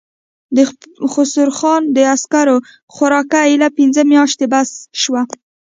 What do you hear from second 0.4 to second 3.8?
د خسرو خان د عسکرو خوراکه اېله